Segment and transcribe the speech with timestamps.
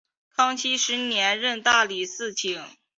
[0.35, 2.59] 康熙十年任大理寺卿。